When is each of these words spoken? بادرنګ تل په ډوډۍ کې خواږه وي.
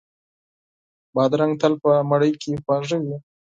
بادرنګ 1.13 1.53
تل 1.61 1.73
په 1.81 1.89
ډوډۍ 2.09 2.31
کې 2.41 2.51
خواږه 2.63 2.97
وي. 3.03 3.15